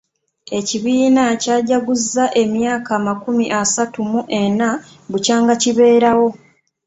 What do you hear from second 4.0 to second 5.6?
mu ena bukya nga